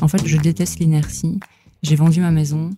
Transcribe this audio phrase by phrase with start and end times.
[0.00, 1.40] En fait, je déteste l'inertie.
[1.82, 2.70] J'ai vendu ma maison.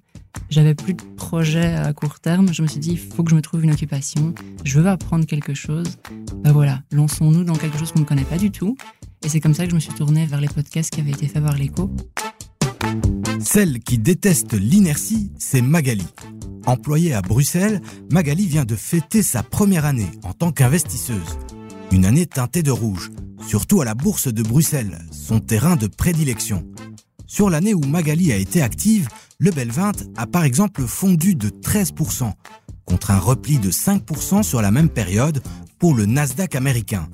[0.48, 2.52] J'avais plus de projet à court terme.
[2.52, 4.34] Je me suis dit, il faut que je me trouve une occupation.
[4.64, 5.98] Je veux apprendre quelque chose.
[6.42, 8.76] Ben voilà, lançons-nous dans quelque chose qu'on ne connaît pas du tout.
[9.24, 11.29] Et c'est comme ça que je me suis tournée vers les podcasts qui avaient été
[11.29, 11.91] faits par l'écho.
[13.41, 16.07] Celle qui déteste l'inertie, c'est Magali.
[16.66, 17.80] Employée à Bruxelles,
[18.11, 21.38] Magali vient de fêter sa première année en tant qu'investisseuse.
[21.93, 23.11] Une année teintée de rouge,
[23.46, 26.64] surtout à la bourse de Bruxelles, son terrain de prédilection.
[27.26, 29.08] Sur l'année où Magali a été active,
[29.39, 32.33] le Bel 20 a par exemple fondu de 13%,
[32.84, 35.42] contre un repli de 5% sur la même période
[35.80, 37.08] pour le Nasdaq américain.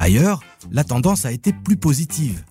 [0.00, 2.42] Ailleurs, la tendance a été plus positive.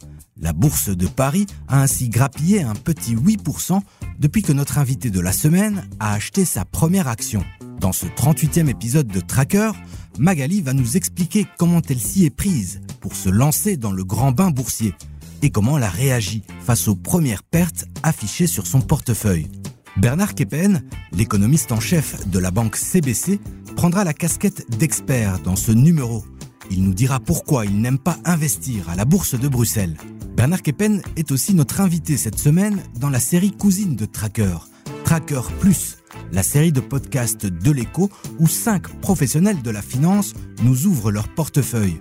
[0.41, 3.82] La bourse de Paris a ainsi grappillé un petit 8%
[4.18, 7.44] depuis que notre invité de la semaine a acheté sa première action.
[7.82, 9.71] Dans ce 38e épisode de Tracker,
[10.20, 14.34] Magali va nous expliquer comment elle s'y est prise pour se lancer dans le grand
[14.34, 14.94] bain boursier
[15.41, 19.48] et comment elle a réagi face aux premières pertes affichées sur son portefeuille.
[19.96, 23.40] Bernard Kepen, l'économiste en chef de la banque CBC,
[23.77, 26.26] prendra la casquette d'expert dans ce numéro.
[26.70, 29.96] Il nous dira pourquoi il n'aime pas investir à la bourse de Bruxelles.
[30.36, 34.58] Bernard Kepen est aussi notre invité cette semaine dans la série Cousine de Tracker,
[35.05, 35.99] Tracker Plus,
[36.32, 41.27] la série de podcasts de l'écho où cinq professionnels de la finance nous ouvrent leur
[41.29, 41.99] portefeuille.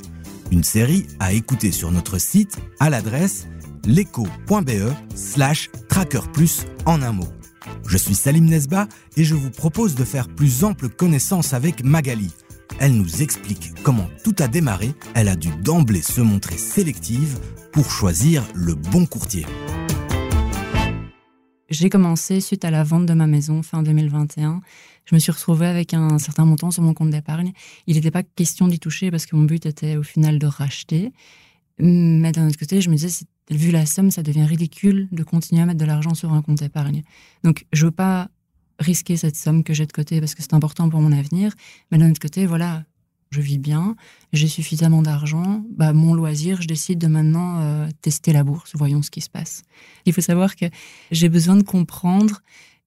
[0.51, 3.47] Une série à écouter sur notre site à l'adresse
[3.87, 7.29] leco.be slash tracker plus en un mot.
[7.87, 12.31] Je suis Salim Nesba et je vous propose de faire plus ample connaissance avec Magali
[12.81, 14.95] elle nous explique comment tout a démarré.
[15.15, 17.39] Elle a dû d'emblée se montrer sélective
[17.73, 19.47] pour choisir le bon courtier.
[21.71, 24.63] J'ai commencé suite à la vente de ma maison fin 2021.
[25.05, 27.53] Je me suis retrouvée avec un certain montant sur mon compte d'épargne.
[27.87, 31.13] Il n'était pas question d'y toucher parce que mon but était au final de racheter.
[31.79, 35.61] Mais d'un autre côté, je me disais, vu la somme, ça devient ridicule de continuer
[35.61, 37.03] à mettre de l'argent sur un compte d'épargne.
[37.45, 38.31] Donc, je veux pas
[38.79, 41.53] risquer cette somme que j'ai de côté parce que c'est important pour mon avenir.
[41.91, 42.85] Mais d'un autre côté, voilà,
[43.31, 43.97] je vis bien,
[44.33, 45.65] j'ai suffisamment d'argent.
[45.77, 49.31] Bah, mon loisir, je décide de maintenant euh, tester la bourse, voyons ce qui se
[49.31, 49.63] passe.
[50.07, 50.67] Il faut savoir que
[51.11, 52.41] j'ai besoin de comprendre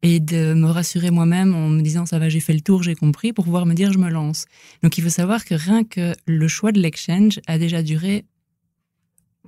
[0.03, 2.95] et de me rassurer moi-même en me disant ça va, j'ai fait le tour, j'ai
[2.95, 4.45] compris, pour pouvoir me dire je me lance.
[4.81, 8.25] Donc il faut savoir que rien que le choix de l'exchange a déjà duré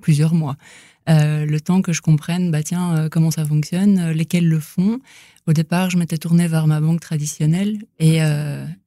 [0.00, 0.56] plusieurs mois.
[1.08, 4.60] Euh, le temps que je comprenne, bah tiens, euh, comment ça fonctionne, euh, lesquels le
[4.60, 5.00] font.
[5.46, 8.20] Au départ, je m'étais tournée vers ma banque traditionnelle et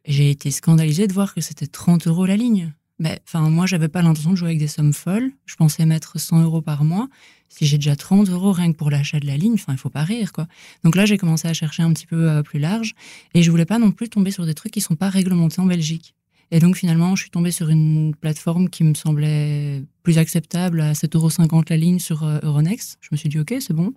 [0.05, 2.73] j'ai été scandalisée de voir que c'était 30 euros la ligne.
[2.97, 5.29] Mais enfin, moi, j'avais pas l'intention de jouer avec des sommes folles.
[5.45, 7.09] Je pensais mettre 100 euros par mois.
[7.47, 9.91] Si j'ai déjà 30 euros rien que pour l'achat de la ligne, enfin, il faut
[9.91, 10.47] pas rire, quoi.
[10.83, 12.95] Donc là, j'ai commencé à chercher un petit peu plus large
[13.35, 15.67] et je voulais pas non plus tomber sur des trucs qui sont pas réglementés en
[15.67, 16.15] Belgique.
[16.51, 20.93] Et donc finalement, je suis tombée sur une plateforme qui me semblait plus acceptable à
[20.93, 22.97] 7,50 euros la ligne sur euh, Euronext.
[23.01, 23.93] Je me suis dit, OK, c'est bon.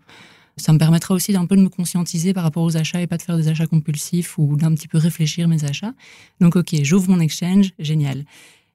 [0.57, 3.17] Ça me permettra aussi d'un peu de me conscientiser par rapport aux achats et pas
[3.17, 5.95] de faire des achats compulsifs ou d'un petit peu réfléchir mes achats.
[6.41, 8.25] Donc, OK, j'ouvre mon exchange, génial.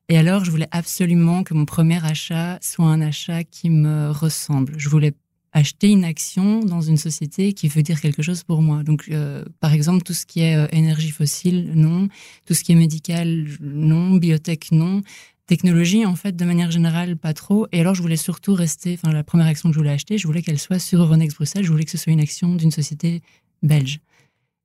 [0.07, 4.73] Et alors, je voulais absolument que mon premier achat soit un achat qui me ressemble.
[4.77, 5.13] Je voulais
[5.55, 8.83] acheter une action dans une société qui veut dire quelque chose pour moi.
[8.83, 12.09] Donc, euh, par exemple, tout ce qui est euh, énergie fossile, non.
[12.45, 14.17] Tout ce qui est médical, non.
[14.17, 15.01] Biotech, non.
[15.47, 17.67] Technologie, en fait, de manière générale, pas trop.
[17.71, 20.27] Et alors, je voulais surtout rester, enfin, la première action que je voulais acheter, je
[20.27, 21.63] voulais qu'elle soit sur Euronext Bruxelles.
[21.63, 23.21] Je voulais que ce soit une action d'une société
[23.63, 24.01] belge.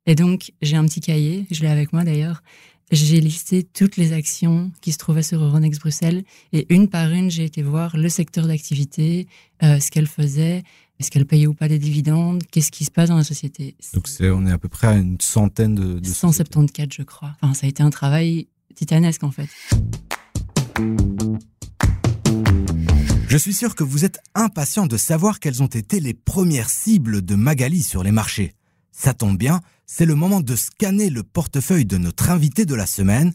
[0.06, 2.42] Et donc, j'ai un petit cahier, je l'ai avec moi d'ailleurs,
[2.90, 7.30] j'ai listé toutes les actions qui se trouvaient sur Euronext Bruxelles et une par une,
[7.30, 9.28] j'ai été voir le secteur d'activité,
[9.62, 10.62] euh, ce qu'elle faisait,
[10.98, 13.76] est-ce qu'elle payait ou pas des dividendes, qu'est-ce qui se passe dans la société.
[13.94, 15.98] Donc on est à peu près à une centaine de...
[15.98, 17.36] de 174, je crois.
[17.40, 19.48] Enfin, ça a été un travail titanesque en fait.
[23.28, 27.22] Je suis sûr que vous êtes impatient de savoir quelles ont été les premières cibles
[27.24, 28.54] de Magali sur les marchés.
[28.90, 29.60] Ça tombe bien,
[29.92, 33.32] c'est le moment de scanner le portefeuille de notre invité de la semaine,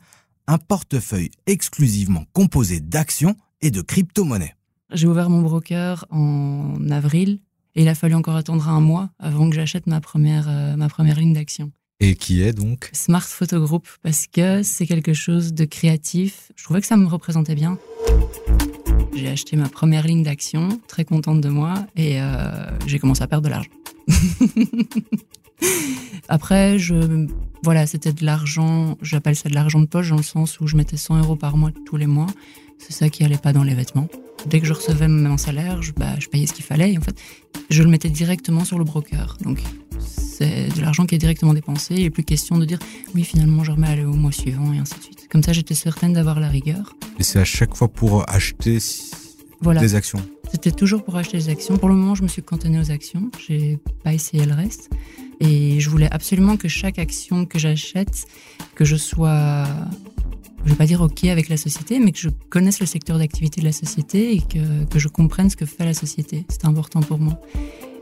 [0.47, 4.55] un portefeuille exclusivement composé d'actions et de crypto-monnaies.
[4.93, 7.39] J'ai ouvert mon broker en avril
[7.75, 10.87] et il a fallu encore attendre un mois avant que j'achète ma première, euh, ma
[10.87, 11.73] première ligne d'action.
[11.99, 16.53] Et qui est donc Smart Photo Group, parce que c'est quelque chose de créatif.
[16.55, 17.77] Je trouvais que ça me représentait bien.
[19.15, 23.27] J'ai acheté ma première ligne d'action, très contente de moi, et euh, j'ai commencé à
[23.27, 23.69] perdre de l'argent.
[26.27, 26.77] Après,
[27.63, 30.75] voilà, c'était de l'argent, j'appelle ça de l'argent de poche dans le sens où je
[30.75, 32.27] mettais 100 euros par mois tous les mois.
[32.77, 34.09] C'est ça qui allait pas dans les vêtements.
[34.47, 37.01] Dès que je recevais mon salaire, je, bah, je payais ce qu'il fallait et en
[37.01, 37.17] fait,
[37.69, 39.37] je le mettais directement sur le broker.
[39.41, 39.61] Donc,
[39.99, 41.95] c'est de l'argent qui est directement dépensé.
[41.95, 42.79] Il n'est plus question de dire
[43.15, 45.24] oui, finalement, je remets au mois suivant et ainsi de suite.
[45.29, 46.95] Comme ça, j'étais certaine d'avoir la rigueur.
[47.19, 48.79] Et c'est à chaque fois pour acheter
[49.61, 50.19] des actions
[50.51, 51.77] C'était toujours pour acheter des actions.
[51.77, 53.31] Pour le moment, je me suis cantonnée aux actions.
[53.47, 54.89] J'ai pas essayé le reste.
[55.39, 58.25] Et je voulais absolument que chaque action que j'achète,
[58.75, 59.65] que je sois,
[60.63, 63.59] je vais pas dire OK avec la société, mais que je connaisse le secteur d'activité
[63.59, 66.45] de la société et que, que je comprenne ce que fait la société.
[66.49, 67.39] C'est important pour moi.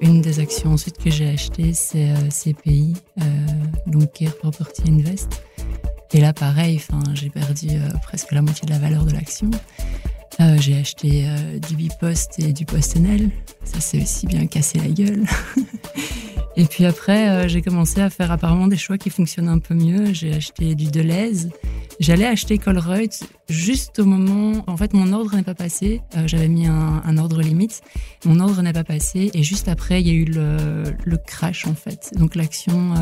[0.02, 3.24] Une des actions ensuite que j'ai achetées, c'est euh, CPI, euh,
[3.88, 5.42] donc Care Property Invest.
[6.16, 6.80] Et là, pareil,
[7.16, 9.50] j'ai perdu euh, presque la moitié de la valeur de l'action.
[10.40, 13.32] Euh, j'ai acheté euh, du Bipost et du PostNL.
[13.64, 15.24] Ça s'est aussi bien cassé la gueule.
[16.56, 20.14] et puis après, j'ai commencé à faire apparemment des choix qui fonctionnent un peu mieux.
[20.14, 21.50] J'ai acheté du Deleuze.
[22.00, 24.64] J'allais acheter Colruyt juste au moment.
[24.68, 26.02] En fait, mon ordre n'est pas passé.
[26.28, 27.82] J'avais mis un, ordre limite.
[28.26, 29.32] Mon ordre n'est pas passé.
[29.34, 32.12] Et juste après, il y a eu le crash, en fait.
[32.16, 32.94] Donc l'action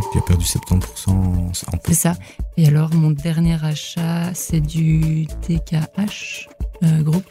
[0.00, 1.52] qui a perdu 70% en
[1.84, 2.14] C'est ça.
[2.56, 6.48] Et alors, mon dernier achat, c'est du TKH
[6.82, 7.24] euh, Group.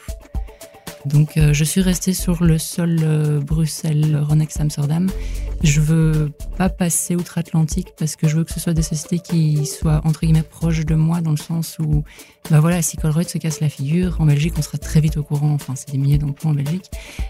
[1.06, 5.10] Donc, euh, je suis restée sur le sol euh, Bruxelles-Ronex-Amsterdam.
[5.62, 9.66] Je veux pas passer outre-Atlantique parce que je veux que ce soit des sociétés qui
[9.66, 12.04] soient entre guillemets proches de moi dans le sens où,
[12.50, 15.24] bah voilà, si Colruyt se casse la figure, en Belgique, on sera très vite au
[15.24, 15.52] courant.
[15.54, 16.90] Enfin, c'est des milliers d'emplois en Belgique.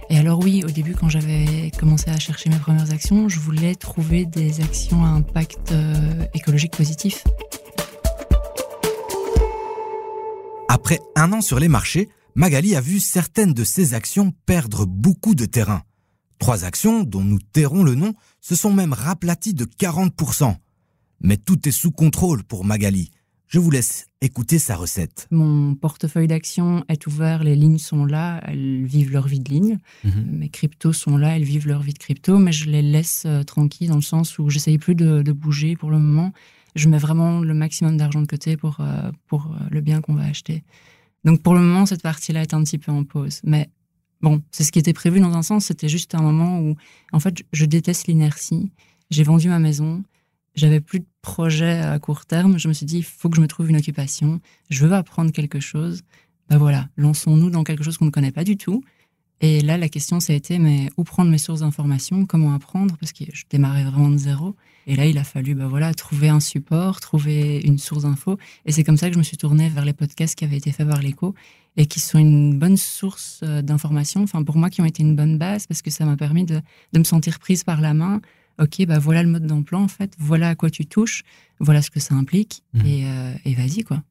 [0.09, 3.73] Et alors oui, au début, quand j'avais commencé à chercher mes premières actions, je voulais
[3.73, 5.93] trouver des actions à impact euh,
[6.35, 7.23] écologique positif.
[10.69, 15.35] Après un an sur les marchés, Magali a vu certaines de ses actions perdre beaucoup
[15.35, 15.83] de terrain.
[16.39, 20.56] Trois actions, dont nous tairons le nom, se sont même raplaties de 40%.
[21.21, 23.12] Mais tout est sous contrôle pour Magali.
[23.47, 25.27] Je vous laisse écouter sa recette.
[25.30, 29.77] Mon portefeuille d'actions est ouvert, les lignes sont là, elles vivent leur vie de ligne.
[30.03, 30.25] Mhm.
[30.31, 33.44] Mes cryptos sont là, elles vivent leur vie de crypto, mais je les laisse euh,
[33.44, 36.33] tranquilles dans le sens où j'essaye plus de, bouger pour le moment.
[36.75, 40.15] Je mets vraiment le maximum d'argent de côté pour, euh, pour euh, le bien qu'on
[40.15, 40.63] va acheter.
[41.23, 43.39] Donc pour le moment, cette partie-là est un petit peu en pause.
[43.43, 43.69] Mais
[44.21, 45.65] bon, c'est ce qui était prévu dans un sens.
[45.65, 46.75] C'était juste un moment où,
[47.11, 48.71] en fait, je déteste l'inertie.
[49.09, 50.03] J'ai vendu ma maison.
[50.55, 52.57] J'avais plus de projet à court terme.
[52.57, 54.39] Je me suis dit, il faut que je me trouve une occupation.
[54.69, 56.01] Je veux apprendre quelque chose.
[56.49, 58.83] Ben voilà, lançons-nous dans quelque chose qu'on ne connaît pas du tout.
[59.43, 62.25] Et là, la question, ça a été, mais où prendre mes sources d'informations?
[62.25, 62.95] Comment apprendre?
[62.97, 64.55] Parce que je démarrais vraiment de zéro.
[64.87, 68.37] Et là, il a fallu, bah voilà, trouver un support, trouver une source d'info.
[68.65, 70.71] Et c'est comme ça que je me suis tournée vers les podcasts qui avaient été
[70.71, 71.35] faits par l'écho
[71.75, 74.23] et qui sont une bonne source euh, d'informations.
[74.23, 76.61] Enfin, pour moi, qui ont été une bonne base parce que ça m'a permis de,
[76.93, 78.21] de, me sentir prise par la main.
[78.61, 80.13] Ok, bah voilà le mode d'emploi en fait.
[80.19, 81.23] Voilà à quoi tu touches.
[81.59, 82.63] Voilà ce que ça implique.
[82.73, 82.85] Mmh.
[82.85, 84.03] Et, euh, et vas-y quoi.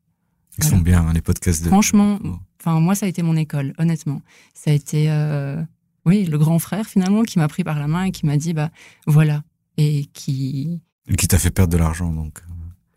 [0.58, 1.64] Ils sont bien, hein, les podcasts.
[1.64, 1.68] De...
[1.68, 2.18] Franchement,
[2.60, 4.20] enfin moi, ça a été mon école, honnêtement.
[4.54, 5.62] Ça a été, euh,
[6.04, 8.52] oui, le grand frère finalement qui m'a pris par la main et qui m'a dit,
[8.52, 8.70] bah
[9.06, 9.42] voilà,
[9.76, 10.80] et qui.
[11.16, 12.42] Qui t'a fait perdre de l'argent, donc.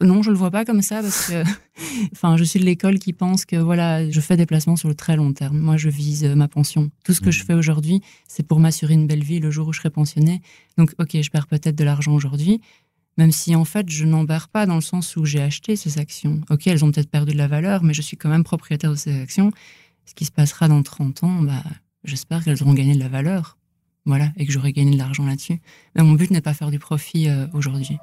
[0.02, 1.44] Non, je le vois pas comme ça parce que,
[2.12, 4.96] enfin, je suis de l'école qui pense que voilà, je fais des placements sur le
[4.96, 5.58] très long terme.
[5.58, 6.92] Moi, je vise euh, ma pension.
[7.06, 7.46] Tout ce que je mmh.
[7.46, 10.42] fais aujourd'hui, c'est pour m'assurer une belle vie le jour où je serai pensionné.
[10.78, 12.60] Donc, ok, je perds peut-être de l'argent aujourd'hui,
[13.18, 16.42] même si en fait je perds pas dans le sens où j'ai acheté ces actions.
[16.50, 18.96] Ok, elles ont peut-être perdu de la valeur, mais je suis quand même propriétaire de
[18.96, 19.52] ces actions.
[20.06, 21.64] Ce qui se passera dans 30 ans, bah,
[22.04, 23.58] j'espère qu'elles auront gagné de la valeur.
[24.08, 25.60] Voilà, et que j'aurai gagné de l'argent là-dessus.
[25.96, 27.98] Mais mon but n'est pas faire du profit euh, aujourd'hui.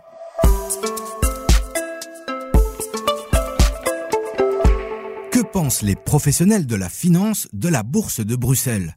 [5.31, 8.97] Que pensent les professionnels de la finance de la bourse de Bruxelles?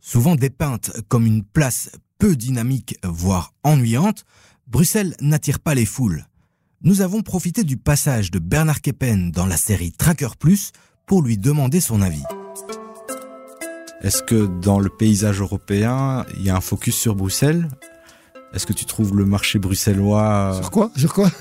[0.00, 4.24] Souvent dépeinte comme une place peu dynamique, voire ennuyante,
[4.68, 6.26] Bruxelles n'attire pas les foules.
[6.82, 10.72] Nous avons profité du passage de Bernard Keppen dans la série Tracker Plus
[11.06, 12.22] pour lui demander son avis.
[14.02, 17.66] Est-ce que dans le paysage européen, il y a un focus sur Bruxelles?
[18.52, 20.52] Est-ce que tu trouves le marché bruxellois...
[20.60, 20.90] Sur quoi?
[20.96, 21.30] Sur quoi?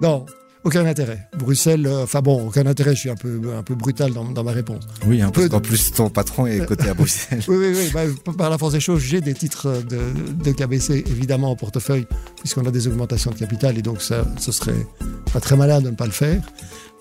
[0.00, 0.26] Non,
[0.64, 1.28] aucun intérêt.
[1.38, 4.52] Bruxelles, euh, enfin bon, aucun intérêt, je suis un peu, un peu brutal dans, ma
[4.52, 4.84] réponse.
[5.06, 5.48] Oui, un peu.
[5.52, 7.42] En plus, ton patron est côté à Bruxelles.
[7.48, 7.90] oui, oui, oui.
[7.92, 10.00] Bah, par la force des choses, j'ai des titres de,
[10.42, 12.06] de KBC, évidemment, en portefeuille,
[12.40, 14.86] puisqu'on a des augmentations de capital, et donc ça, ce serait
[15.34, 16.40] pas très malin de ne pas le faire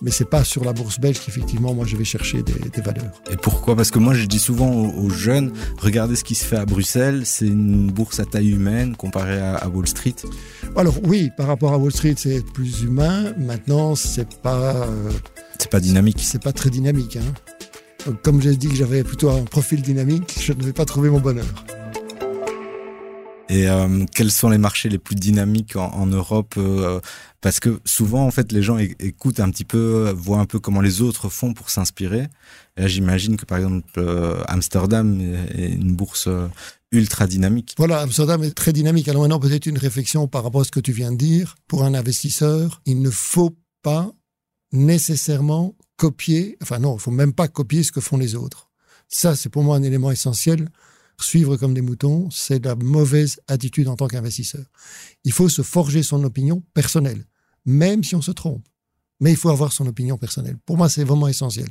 [0.02, 3.22] mais c'est pas sur la bourse belge qu'effectivement moi je vais chercher des, valeurs.
[3.32, 3.76] Et pourquoi?
[3.76, 7.22] Parce que moi je dis souvent aux, jeunes, regardez ce qui se fait à Bruxelles,
[7.26, 10.16] c'est une bourse à taille humaine comparée à, Wall Street.
[10.76, 13.34] Alors oui, par rapport à Wall Street c'est plus humain.
[13.38, 14.76] Maintenant c'est pas.
[14.76, 15.12] Euh,
[15.58, 16.20] c'est pas dynamique.
[16.22, 17.18] C'est pas très dynamique.
[17.18, 18.14] Hein.
[18.24, 21.22] comme j'ai dit que j'avais plutôt un profil dynamique, je ne vais pas trouver mon
[21.22, 21.46] bonheur.
[23.54, 27.00] Et euh, quels sont les marchés les plus dynamiques en, Europe euh,
[27.40, 30.82] Parce que souvent, en fait, les gens écoutent un petit peu, voient un peu comment
[30.82, 32.30] les autres font pour s'inspirer.
[32.78, 35.22] Et j'imagine que, par exemple, euh, Amsterdam
[35.54, 36.28] est, une bourse
[36.92, 37.76] ultra dynamique.
[37.78, 39.08] Voilà, Amsterdam est très dynamique.
[39.08, 41.56] Alors maintenant, peut-être une réflexion par rapport à ce que tu viens de dire.
[41.68, 44.12] Pour un investisseur, il ne faut pas
[44.72, 48.72] nécessairement copier, enfin non, il faut même pas copier ce que font les autres.
[49.10, 50.70] Ça, c'est pour moi un élément essentiel.
[51.20, 54.66] Suivre comme des moutons, c'est la mauvaise attitude en tant qu'investisseur.
[55.24, 57.26] Il faut se forger son opinion personnelle,
[57.66, 58.66] même si on se trompe.
[59.20, 60.58] Mais il faut avoir son opinion personnelle.
[60.66, 61.70] Pour moi, c'est vraiment essentiel.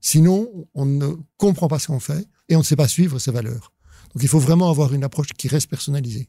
[0.00, 3.30] Sinon, on ne comprend pas ce qu'on fait et on ne sait pas suivre ses
[3.30, 3.72] valeurs.
[4.14, 6.28] Donc il faut vraiment avoir une approche qui reste personnalisée.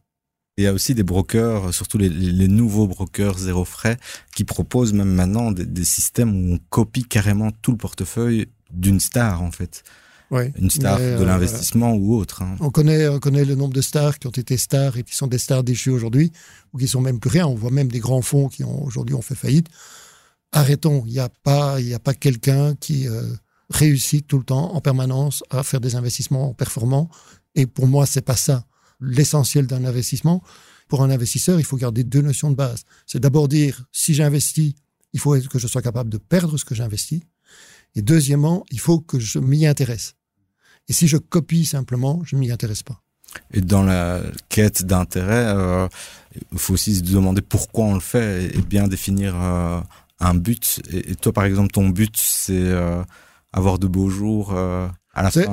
[0.57, 2.09] Il y a aussi des brokers, surtout les,
[2.47, 3.97] nouveaux brokers zéro frais,
[4.35, 9.41] qui proposent même maintenant des, systèmes où on copie carrément tout le portefeuille d'une star,
[9.41, 9.83] en fait.
[10.55, 12.41] Une star de euh, l'investissement ou autre.
[12.41, 12.55] Hein.
[12.59, 15.27] On, connaît, on connaît le nombre de stars qui ont été stars et qui sont
[15.27, 16.31] des stars déchues aujourd'hui,
[16.73, 17.47] ou qui sont même plus rien.
[17.47, 19.67] On voit même des grands fonds qui ont aujourd'hui ont fait faillite.
[20.51, 23.23] Arrêtons, il n'y a pas, il a pas quelqu'un qui euh,
[23.69, 27.09] réussit tout le temps, en permanence, à faire des investissements performants.
[27.55, 28.65] Et pour moi, c'est pas ça
[29.01, 30.41] l'essentiel d'un investissement.
[30.87, 32.83] Pour un investisseur, il faut garder deux notions de base.
[33.05, 34.73] C'est d'abord dire, si j'investis,
[35.13, 37.21] il faut que je sois capable de perdre ce que j'investis.
[37.95, 40.15] Et deuxièmement, il faut que je m'y intéresse.
[40.87, 43.01] Et si je copie simplement, je m'y intéresse pas.
[43.53, 45.87] Et dans la quête d'intérêt, euh,
[46.51, 49.79] il faut aussi se demander pourquoi on le fait et bien définir euh,
[50.19, 50.81] un but.
[50.91, 53.03] Et, toi, par exemple, ton but, c'est euh,
[53.51, 54.53] avoir de beaux jours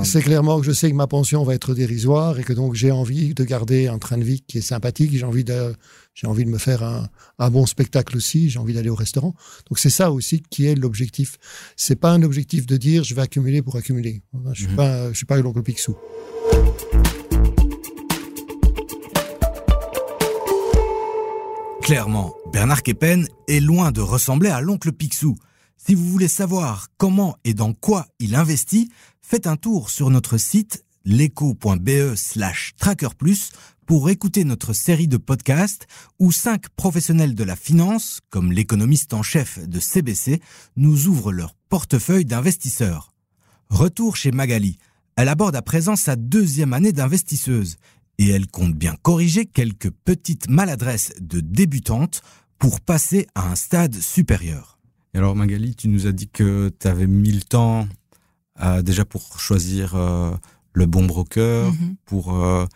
[0.03, 2.91] c'est clairement que je sais que ma pension va être dérisoire et que donc j'ai
[2.91, 5.11] envie de garder un train de vie qui est sympathique.
[5.13, 5.75] J'ai envie de,
[6.15, 8.51] j'ai envie de me faire un, un bon spectacle aussi.
[8.51, 9.35] J'ai envie d'aller au restaurant.
[9.69, 11.37] Donc c'est ça aussi qui est l'objectif.
[11.77, 14.23] C'est pas un objectif de dire je vais accumuler pour accumuler.
[14.53, 14.77] Je suis mhm.
[14.77, 15.97] pas, je suis pas l'oncle Picsou.
[21.83, 25.37] Clairement, Bernard Keppen est loin de ressembler à l'oncle Picsou.
[25.85, 28.89] Si vous voulez savoir comment et dans quoi il investit,
[29.23, 33.51] faites un tour sur notre site leco.be slash trackerplus
[33.87, 35.87] pour écouter notre série de podcasts
[36.19, 40.41] où cinq professionnels de la finance, comme l'économiste en chef de CBC,
[40.77, 43.13] nous ouvrent leur portefeuille d'investisseurs.
[43.69, 44.79] Retour chez Magali.
[45.17, 47.77] Elle aborde à présent sa deuxième année d'investisseuse
[48.19, 52.23] et elle compte bien corriger quelques petites maladresses de débutante
[52.59, 54.79] pour passer à un stade supérieur.
[55.15, 57.89] Alors Magali, tu nous as dit que tu avais mis le temps
[58.83, 60.31] déjà pour choisir euh,
[60.73, 61.97] le bon broker, mhm.
[62.05, 62.67] pour euh,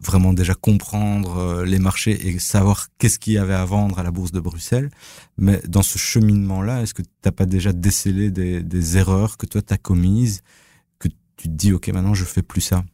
[0.00, 4.10] vraiment déjà comprendre les marchés et savoir qu'est-ce qu'il y avait à vendre à la
[4.10, 4.90] bourse de Bruxelles.
[5.38, 9.46] Mais dans ce cheminement-là, est-ce que tu n'as pas déjà décelé des, des erreurs que
[9.46, 10.42] toi tu as commises,
[10.98, 12.84] que tu te dis, OK, maintenant je fais plus ça?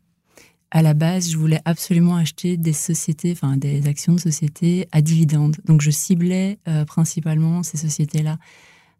[0.70, 5.00] À la base, je voulais absolument acheter des sociétés, enfin des actions de sociétés à
[5.00, 5.56] dividendes.
[5.64, 8.36] Donc je ciblais principalement ces sociétés-là.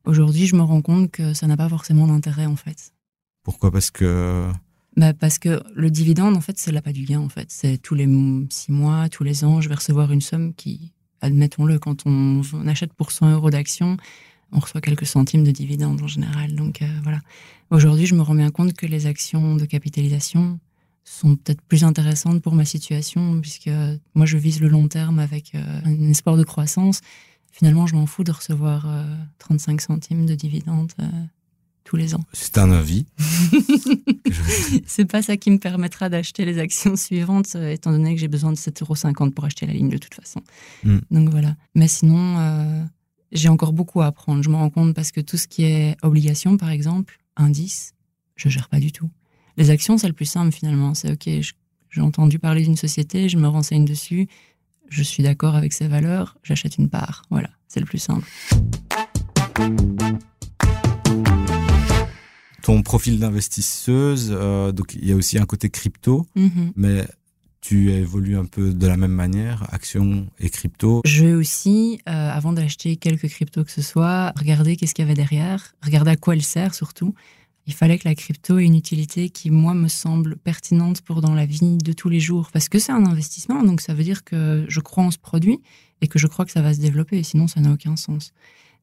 [0.07, 2.95] Aujourd'hui, je me rends compte que ça n'a pas forcément d'intérêt en fait.
[3.49, 3.71] Pourquoi?
[3.71, 4.53] Parce que
[4.99, 7.21] bah parce que le dividende, en fait, c'est pas du gain.
[7.21, 8.07] En fait, c'est tous les
[8.51, 12.93] six mois, tous les ans, je vais recevoir une somme qui, admettons-le, quand on, achète
[12.93, 13.97] pour 100 euros d'actions,
[14.53, 16.55] on reçoit quelques centimes de dividendes en général.
[16.57, 17.21] Donc euh, voilà.
[17.71, 20.61] Aujourd'hui, je me rends bien compte que les actions de capitalisation
[21.05, 23.71] sont peut-être plus intéressantes pour ma situation, puisque
[24.15, 27.01] moi, je vise le long terme avec euh, un espoir de croissance
[27.59, 28.87] finalement, je m'en fous de recevoir
[29.39, 31.07] 35 euh, centimes de dividendes euh,
[31.89, 32.23] tous les ans.
[32.35, 33.07] C'est un avis.
[34.87, 38.29] c'est pas ça qui me permettra d'acheter les actions suivantes, euh, étant donné que j'ai
[38.29, 38.83] besoin de 7,50
[39.23, 40.43] euros pour acheter la ligne de toute façon.
[40.85, 40.99] Hmm.
[41.11, 41.57] Donc voilà.
[41.75, 42.87] Mais sinon,
[43.33, 44.43] j'ai encore beaucoup à apprendre.
[44.43, 47.95] Je me rends compte parce que tout ce qui est obligation, par exemple, indice,
[48.37, 49.09] je gère pas du tout.
[49.57, 50.93] Les actions, c'est le plus simple finalement.
[50.93, 54.29] C'est OK, j'ai entendu parler d'une société, je me renseigne dessus,
[54.91, 57.23] je suis d'accord avec ces valeurs, j'achète une part.
[57.31, 58.29] Voilà, c'est le plus simple.
[62.69, 66.73] Ton profil d'investisseuse, euh, donc il y a aussi un côté crypto, mhm.
[66.77, 67.09] mais
[67.63, 71.01] tu évolues un peu de la même manière, actions et crypto.
[71.07, 75.09] Je vais aussi, euh, avant d'acheter quelques cryptos que ce soit, regarder qu'est-ce qu'il y
[75.09, 77.15] avait derrière, regarder à quoi elle sert surtout
[77.67, 81.35] il fallait que la crypto ait une utilité qui, moi, me semble pertinente pour dans
[81.35, 82.49] la vie de tous les jours.
[82.51, 85.61] Parce que c'est un investissement, donc ça veut dire que je crois en ce produit
[86.01, 87.23] et que je crois que ça va se développer.
[87.23, 88.33] Sinon, ça n'a aucun sens.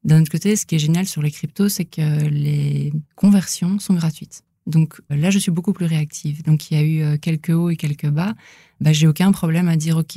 [0.06, 3.94] D'un autre côté, ce qui est génial sur les cryptos, c'est que les conversions sont
[3.94, 4.44] gratuites.
[4.68, 6.44] Donc là, je suis beaucoup plus réactive.
[6.44, 8.34] Donc il y a eu euh, quelques hauts et quelques bas.
[8.80, 10.16] Bah, j'ai aucun problème à dire, OK,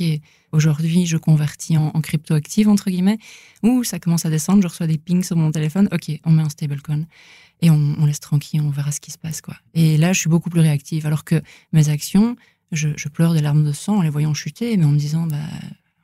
[0.52, 3.18] aujourd'hui, je convertis en, crypto active, entre guillemets,
[3.64, 6.42] ou ça commence à descendre, je reçois des pings sur mon téléphone, OK, on met
[6.42, 7.04] un stablecoin
[7.60, 9.40] et on, laisse tranquille, on verra ce qui se passe.
[9.40, 9.56] quoi.
[9.74, 11.04] Et là, je suis beaucoup plus réactive.
[11.04, 11.42] Alors que
[11.72, 12.36] mes actions,
[12.70, 15.36] je, pleure des larmes de sang en les voyant chuter, mais en me disant, bah,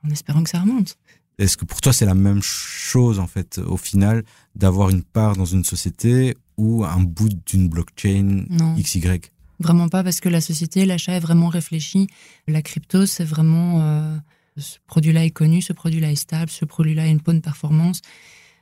[0.04, 0.98] en espérant que ça remonte.
[1.38, 4.24] Est-ce que pour toi, c'est la même chose, en fait, au final,
[4.54, 8.46] d'avoir une part dans une société ou un bout d'une blockchain
[8.78, 9.20] XY
[9.58, 12.08] Vraiment pas, parce que la société, l'achat est vraiment réfléchi.
[12.46, 13.80] La crypto, c'est vraiment.
[13.82, 14.16] Euh,
[14.56, 18.00] ce produit-là est connu, ce produit-là est stable, ce produit-là a une bonne performance.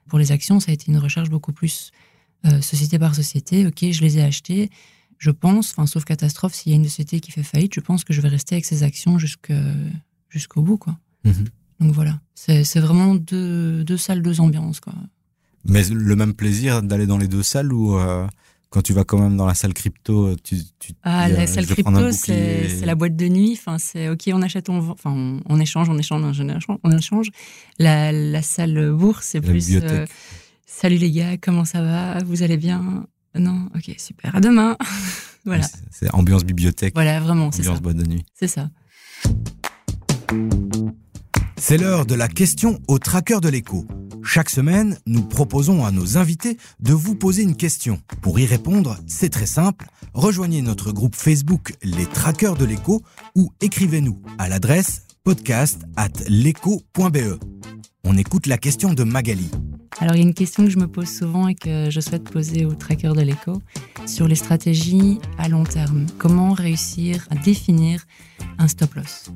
[0.09, 1.93] Pour les actions, ça a été une recherche beaucoup plus
[2.47, 3.67] euh, société par société.
[3.67, 4.71] Ok, je les ai achetées.
[5.19, 8.05] je pense, enfin, sauf catastrophe, s'il y a une société qui fait faillite, je pense
[8.05, 10.99] que je vais rester avec ces actions jusqu'au bout, quoi.
[11.25, 11.47] Mhm.
[11.81, 14.95] Donc voilà, c'est vraiment deux, deux, salles, deux ambiances, quoi.
[15.67, 18.27] Mais le même plaisir d'aller dans les deux salles ou euh,
[18.75, 22.11] quand tu vas quand même dans la salle crypto, tu, tu ah la salle crypto
[22.11, 23.57] c'est la boîte de nuit.
[23.57, 26.23] Enfin c'est ok on achète on enfin on, échange on échange
[26.83, 27.31] on échange.
[27.79, 30.07] La, la salle bourse c'est plus euh,
[30.67, 32.19] salut les gars comment ça va?
[32.25, 33.07] Vous allez bien?
[33.39, 33.69] Non?
[33.75, 34.77] Ok super à demain
[35.47, 35.67] voilà.
[35.91, 36.95] C'est ambiance bibliothèque.
[36.95, 37.71] Voilà vraiment c'est ça.
[37.71, 38.25] Ambiance boîte de nuit.
[38.35, 38.71] C'est ça.
[41.67, 43.87] C'est l'heure de la question au tracker de l'écho.
[44.23, 48.03] Chaque semaine, nous proposons à nos invités de vous poser une question.
[48.21, 49.87] Pour y répondre, c'est très simple.
[50.13, 53.01] Rejoignez notre groupe Facebook Les Traqueurs de l'écho
[53.35, 57.39] ou écrivez-nous à l'adresse podcast at l'écho.be.
[58.05, 59.51] On écoute la question de Magali.
[60.01, 62.25] Alors il y a une question que je me pose souvent et que je souhaite
[62.25, 63.63] poser aux trackers de l'écho
[64.05, 66.05] sur les stratégies à long terme.
[66.19, 68.05] Comment réussir à définir
[68.59, 69.31] un stop loss?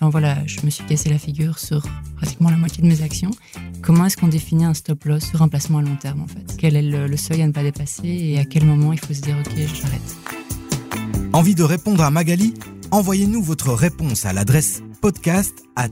[0.00, 1.82] Enfin voilà, je me suis cassé la figure sur
[2.16, 3.32] pratiquement la moitié de mes actions.
[3.82, 6.56] Comment est-ce qu'on définit un stop loss sur un placement à long terme en fait?
[6.56, 9.20] Quel est le, seuil à ne pas dépasser et à quel moment il faut se
[9.20, 10.16] dire ok j'arrête?
[11.34, 12.54] Envie de répondre à Magali?
[12.90, 15.90] Envoyez-nous votre réponse à l'adresse podcast at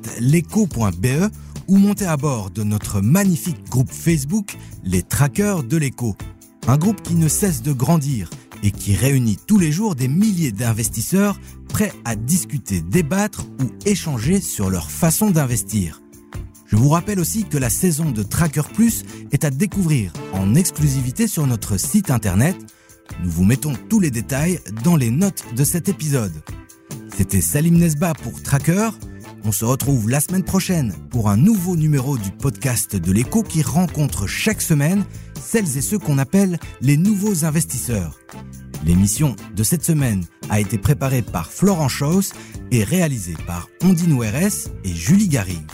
[1.69, 6.17] ou montez à bord de notre magnifique groupe Facebook Les Traqueurs de l'écho.
[6.67, 8.31] Un groupe qui ne cesse de grandir
[8.63, 11.39] et qui réunit tous les jours des milliers d'investisseurs
[11.69, 16.01] prêts à discuter, débattre ou échanger sur leur façon d'investir.
[16.67, 21.27] Je vous rappelle aussi que la saison de Tracker Plus est à découvrir en exclusivité
[21.27, 22.57] sur notre site internet.
[23.25, 26.35] Nous vous mettons tous les détails dans les notes de cet épisode.
[27.17, 28.91] C'était Salim Nesba pour Tracker.
[29.45, 33.63] On se retrouve la semaine prochaine pour un nouveau numéro du podcast de l'écho qui
[33.63, 35.05] rencontre chaque semaine
[35.49, 38.21] celles et ceux qu'on appelle les nouveaux investisseurs.
[38.85, 42.33] L'émission de cette semaine a été préparée par Florent Chauss
[42.71, 45.71] et réalisée par Ondine Oueres et Julie Garrigue.